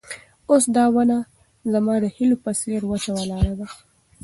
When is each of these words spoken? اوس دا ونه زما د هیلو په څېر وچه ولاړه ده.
اوس 0.49 0.63
دا 0.75 0.85
ونه 0.93 1.17
زما 1.71 1.95
د 2.03 2.05
هیلو 2.15 2.37
په 2.43 2.51
څېر 2.59 2.81
وچه 2.87 3.11
ولاړه 3.15 3.53
ده. 3.59 3.67